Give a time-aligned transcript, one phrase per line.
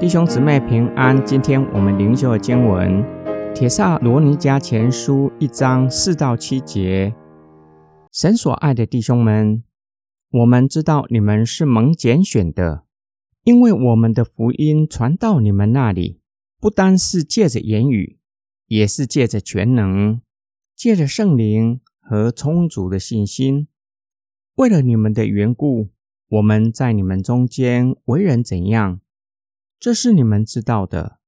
[0.00, 3.04] 弟兄姊妹平安，今天我们灵修的经文
[3.52, 7.14] 《铁萨罗尼迦前书》一章四到七节。
[8.10, 9.62] 神所爱的弟兄们，
[10.30, 12.84] 我们知道你们是蒙拣选的，
[13.44, 16.18] 因为我们的福音传到你们那里，
[16.58, 18.18] 不单是借着言语，
[18.68, 20.22] 也是借着全能，
[20.74, 23.68] 借着圣灵和充足的信心。
[24.54, 25.90] 为了你们的缘故，
[26.30, 29.00] 我们在你们中间为人怎样？
[29.80, 31.20] 这是你们知道的，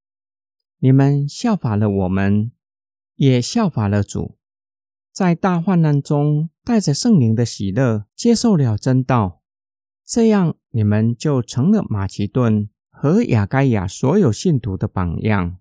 [0.79, 2.53] 你们效法了我们，
[3.17, 4.37] 也效法了主，
[5.11, 9.41] 在大患难中带着圣灵的喜乐接受了真道，
[10.05, 15.57] 这样你们就成了马其顿和亚该亚所有信徒的榜样。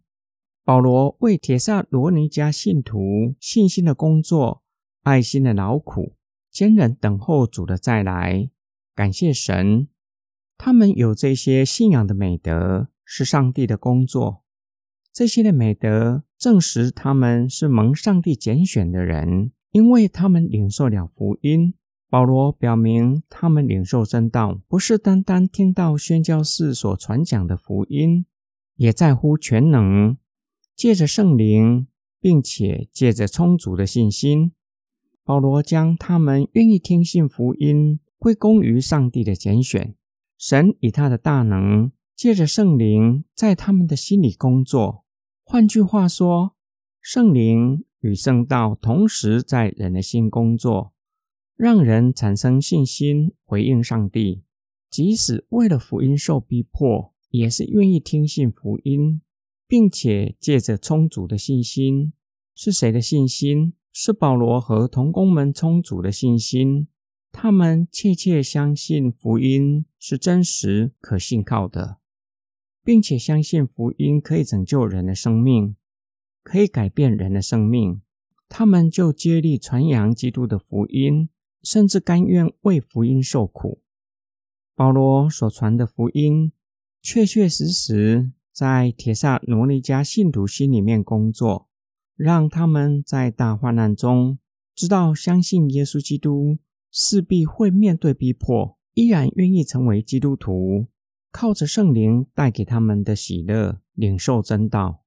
[0.65, 4.63] 保罗为铁萨罗尼迦信徒信心的工作、
[5.03, 6.17] 爱心的劳苦、
[6.51, 8.49] 坚忍等候主的再来，
[8.93, 9.87] 感谢神。
[10.63, 14.43] 他们有这些信仰的美德，是上帝的工作。
[15.11, 21.73] 这些的美德证实他们是蒙上帝拣选的人，因为他们领受了福音。
[22.11, 28.27] 保罗表明，他们领受真道，不是单单听到宣教士所传讲的福音，
[28.75, 30.15] 也在乎全能，
[30.75, 31.87] 借着圣灵，
[32.19, 34.51] 并且借着充足的信心。
[35.23, 39.95] 保罗将他们愿意听信福音归功于上帝的拣选。
[40.41, 45.05] 神以他的大能，借着圣灵在他们的心里工作。
[45.43, 46.55] 换句话说，
[46.99, 50.93] 圣灵与圣道同时在人的心工作，
[51.55, 54.41] 让人产生信心，回应上帝。
[54.89, 59.21] 即使为了福音受逼迫，也是愿意听信福音，
[59.67, 62.13] 并且借着充足的信心。
[62.55, 63.73] 是谁的信心？
[63.93, 66.87] 是保罗和同工们充足的信心。
[67.31, 71.97] 他们切切相信福音是真实可信靠的，
[72.83, 75.75] 并且相信福音可以拯救人的生命，
[76.43, 78.01] 可以改变人的生命。
[78.49, 81.29] 他们就接力传扬基督的福音，
[81.63, 83.81] 甚至甘愿为福音受苦。
[84.75, 86.51] 保罗所传的福音，
[87.01, 91.69] 确确实实在铁萨罗尼加信徒心里面工作，
[92.17, 94.37] 让他们在大患难中
[94.75, 96.57] 知道相信耶稣基督。
[96.91, 100.87] 势必会面对逼迫，依然愿意成为基督徒，
[101.31, 105.01] 靠着圣灵带给他们的喜乐，领受真道。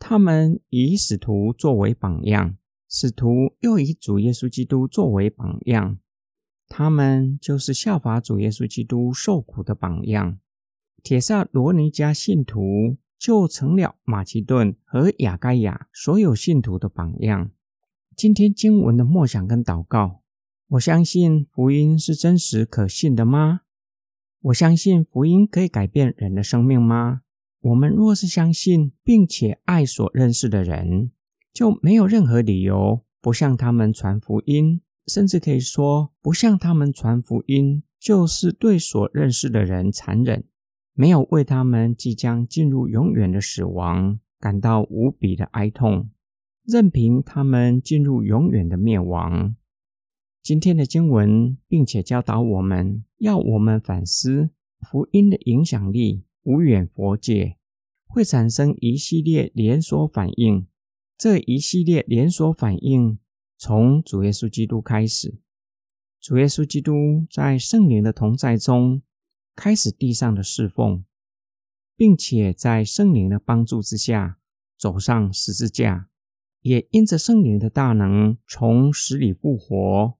[0.00, 2.56] 他们以使徒作为榜样，
[2.88, 5.98] 使徒又以主耶稣基督作为榜样，
[6.68, 10.40] 他们就是效法主耶稣基督受苦的榜样。
[11.02, 17.52] 铁萨罗尼迦信徒就成了马其顿和亚该亚所有信徒的榜样。
[18.16, 20.23] 今天经文的默想跟祷告。
[20.74, 23.60] 我相信福音是真实可信的吗？
[24.40, 27.20] 我相信福音可以改变人的生命吗？
[27.60, 31.12] 我们若是相信并且爱所认识的人，
[31.52, 40.44] 就没有任何理由不向他们传福音，甚至可以说，不向他们传福音就是对所认识的人残忍，
[40.94, 46.10] 没有为他们即将进入永远的死亡感到无比的哀痛，
[46.64, 49.54] 任凭他们进入永远的灭亡。
[50.44, 54.50] 今天的经文，并且教导我们要我们反思
[54.82, 57.56] 福音的影响力无远佛界，
[58.06, 60.66] 会产生一系列连锁反应。
[61.16, 63.18] 这一系列连锁反应
[63.56, 65.38] 从主耶稣基督开始。
[66.20, 69.00] 主耶稣基督在圣灵的同在中
[69.56, 71.06] 开始地上的侍奉，
[71.96, 74.38] 并且在圣灵的帮助之下
[74.76, 76.10] 走上十字架，
[76.60, 80.18] 也因着圣灵的大能从死里复活。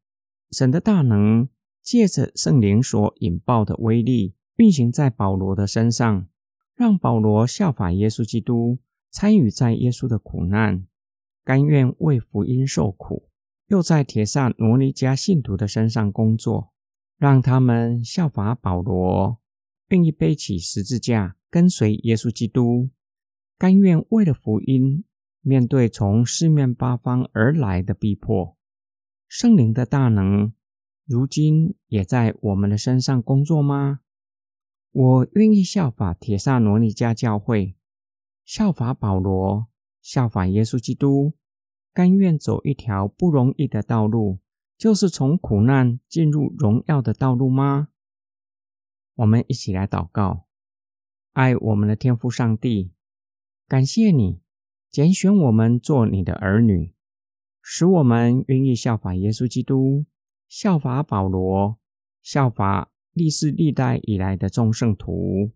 [0.54, 1.48] 神的大能
[1.82, 6.28] 借着圣灵所引爆的威力，运行在保罗的身上，
[6.76, 8.78] 让保罗效法耶稣基督，
[9.10, 10.86] 参与在耶稣的苦难，
[11.44, 13.28] 甘愿为福音受苦；
[13.66, 16.72] 又在铁萨罗尼迦信徒的身上工作，
[17.18, 19.38] 让他们效法保罗，
[19.88, 22.88] 愿意背起十字架，跟随耶稣基督，
[23.58, 25.04] 甘愿为了福音，
[25.42, 28.56] 面对从四面八方而来的逼迫。
[29.36, 30.52] 圣灵的大能，
[31.04, 33.98] 如今也在我们的身上工作吗？
[34.92, 37.74] 我愿意效法铁萨罗尼迦教会，
[38.44, 39.66] 效法保罗，
[40.00, 41.32] 效法耶稣基督，
[41.92, 44.38] 甘愿走一条不容易的道路，
[44.78, 47.88] 就是从苦难进入荣耀的道路吗？
[49.16, 50.46] 我们一起来祷告，
[51.32, 52.92] 爱我们的天父上帝，
[53.66, 54.40] 感谢你
[54.88, 56.93] 拣选我们做你的儿女。
[57.66, 60.04] 使我们愿意效法耶稣基督，
[60.46, 61.78] 效法保罗，
[62.22, 65.50] 效法历世历代以来的众圣徒，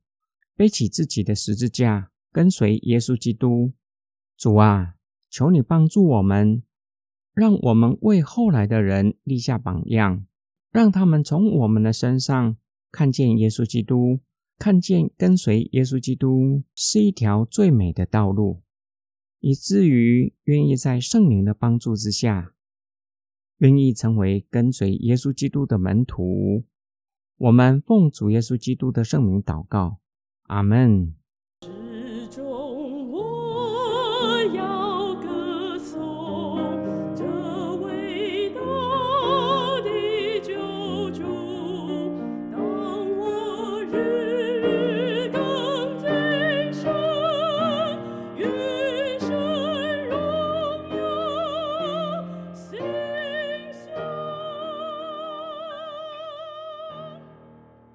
[0.57, 3.75] 背起自己的十字架，跟随耶稣基督。
[4.39, 4.95] 主啊，
[5.29, 6.63] 求你帮助我们，
[7.35, 10.25] 让我们为后来的人立下榜样，
[10.73, 12.57] 让他们从我们的身上
[12.91, 14.21] 看见耶稣基督，
[14.57, 18.63] 看见跟随耶稣基督是一条最美的道路，
[19.40, 22.55] 以至于愿意在圣灵的帮助之下，
[23.58, 26.64] 愿意成为跟随耶稣基督的门徒。
[27.37, 30.00] 我们奉主耶稣基督的圣名祷告。
[30.44, 31.18] 阿门。